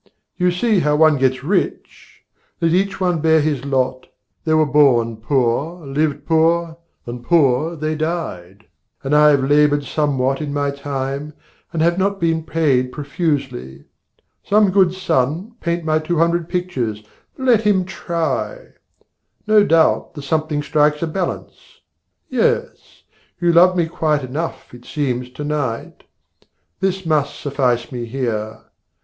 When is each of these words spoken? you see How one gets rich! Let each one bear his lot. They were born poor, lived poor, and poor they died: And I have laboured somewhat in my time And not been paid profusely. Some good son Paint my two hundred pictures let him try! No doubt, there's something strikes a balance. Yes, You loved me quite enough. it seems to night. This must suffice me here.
you 0.35 0.49
see 0.49 0.79
How 0.79 0.95
one 0.95 1.19
gets 1.19 1.43
rich! 1.43 2.23
Let 2.59 2.71
each 2.71 2.99
one 2.99 3.21
bear 3.21 3.39
his 3.39 3.63
lot. 3.65 4.07
They 4.45 4.55
were 4.55 4.65
born 4.65 5.17
poor, 5.17 5.85
lived 5.85 6.25
poor, 6.25 6.77
and 7.05 7.23
poor 7.23 7.75
they 7.75 7.93
died: 7.93 8.65
And 9.03 9.15
I 9.15 9.29
have 9.29 9.43
laboured 9.47 9.83
somewhat 9.83 10.41
in 10.41 10.51
my 10.51 10.71
time 10.71 11.35
And 11.71 11.99
not 11.99 12.19
been 12.19 12.41
paid 12.43 12.91
profusely. 12.91 13.85
Some 14.43 14.71
good 14.71 14.91
son 14.95 15.51
Paint 15.61 15.83
my 15.85 15.99
two 15.99 16.17
hundred 16.17 16.49
pictures 16.49 17.03
let 17.37 17.61
him 17.61 17.85
try! 17.85 18.69
No 19.45 19.63
doubt, 19.63 20.15
there's 20.15 20.25
something 20.25 20.63
strikes 20.63 21.03
a 21.03 21.05
balance. 21.07 21.79
Yes, 22.27 23.03
You 23.39 23.53
loved 23.53 23.77
me 23.77 23.85
quite 23.85 24.23
enough. 24.23 24.73
it 24.73 24.83
seems 24.85 25.29
to 25.29 25.43
night. 25.43 26.05
This 26.79 27.05
must 27.05 27.39
suffice 27.39 27.91
me 27.91 28.05
here. 28.07 28.61